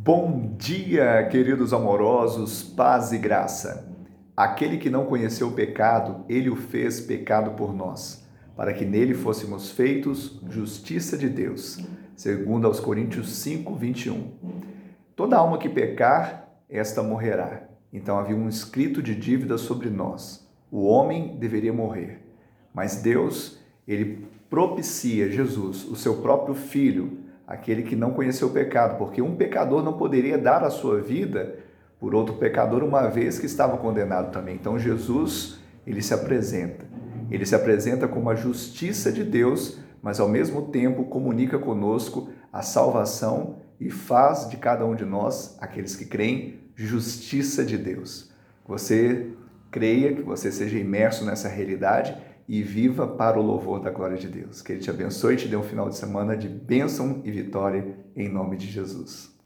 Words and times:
Bom 0.00 0.54
dia, 0.56 1.26
queridos 1.28 1.72
amorosos, 1.72 2.62
paz 2.62 3.10
e 3.10 3.18
graça. 3.18 3.92
Aquele 4.34 4.78
que 4.78 4.88
não 4.88 5.04
conheceu 5.04 5.48
o 5.48 5.52
pecado, 5.52 6.24
ele 6.28 6.48
o 6.48 6.54
fez 6.54 7.00
pecado 7.00 7.50
por 7.56 7.74
nós, 7.74 8.24
para 8.56 8.72
que 8.72 8.84
nele 8.84 9.12
fôssemos 9.12 9.72
feitos 9.72 10.40
justiça 10.48 11.18
de 11.18 11.28
Deus. 11.28 11.84
Segundo 12.14 12.68
aos 12.68 12.78
Coríntios 12.78 13.28
5, 13.38 13.74
21. 13.74 14.30
Toda 15.16 15.36
alma 15.36 15.58
que 15.58 15.68
pecar, 15.68 16.48
esta 16.70 17.02
morrerá. 17.02 17.64
Então 17.92 18.20
havia 18.20 18.36
um 18.36 18.48
escrito 18.48 19.02
de 19.02 19.16
dívida 19.16 19.58
sobre 19.58 19.90
nós. 19.90 20.48
O 20.70 20.86
homem 20.86 21.36
deveria 21.38 21.72
morrer. 21.72 22.24
Mas 22.72 23.02
Deus, 23.02 23.58
ele 23.86 24.28
propicia 24.48 25.28
Jesus, 25.28 25.84
o 25.84 25.96
seu 25.96 26.22
próprio 26.22 26.54
filho, 26.54 27.18
aquele 27.48 27.82
que 27.82 27.96
não 27.96 28.10
conheceu 28.10 28.48
o 28.48 28.52
pecado, 28.52 28.98
porque 28.98 29.22
um 29.22 29.34
pecador 29.34 29.82
não 29.82 29.94
poderia 29.94 30.36
dar 30.36 30.62
a 30.62 30.68
sua 30.68 31.00
vida 31.00 31.58
por 31.98 32.14
outro 32.14 32.34
pecador 32.34 32.84
uma 32.84 33.08
vez 33.08 33.38
que 33.38 33.46
estava 33.46 33.78
condenado 33.78 34.30
também. 34.30 34.54
Então 34.54 34.78
Jesus, 34.78 35.58
ele 35.86 36.02
se 36.02 36.12
apresenta. 36.12 36.84
Ele 37.30 37.46
se 37.46 37.54
apresenta 37.54 38.06
como 38.06 38.28
a 38.28 38.34
justiça 38.34 39.10
de 39.10 39.24
Deus, 39.24 39.78
mas 40.02 40.20
ao 40.20 40.28
mesmo 40.28 40.68
tempo 40.68 41.04
comunica 41.04 41.58
conosco 41.58 42.28
a 42.52 42.60
salvação 42.60 43.56
e 43.80 43.90
faz 43.90 44.48
de 44.50 44.58
cada 44.58 44.84
um 44.84 44.94
de 44.94 45.06
nós, 45.06 45.56
aqueles 45.58 45.96
que 45.96 46.04
creem, 46.04 46.60
justiça 46.74 47.64
de 47.64 47.78
Deus. 47.78 48.30
Você 48.66 49.30
creia, 49.70 50.14
que 50.14 50.22
você 50.22 50.52
seja 50.52 50.78
imerso 50.78 51.24
nessa 51.24 51.48
realidade 51.48 52.16
e 52.48 52.62
viva 52.62 53.06
para 53.06 53.38
o 53.38 53.42
louvor 53.42 53.80
da 53.80 53.90
glória 53.90 54.16
de 54.16 54.26
Deus. 54.26 54.62
Que 54.62 54.72
Ele 54.72 54.80
te 54.80 54.90
abençoe 54.90 55.34
e 55.34 55.36
te 55.36 55.48
dê 55.48 55.56
um 55.56 55.62
final 55.62 55.88
de 55.88 55.96
semana 55.96 56.36
de 56.36 56.48
bênção 56.48 57.20
e 57.24 57.30
vitória 57.30 57.98
em 58.16 58.28
nome 58.28 58.56
de 58.56 58.66
Jesus. 58.66 59.37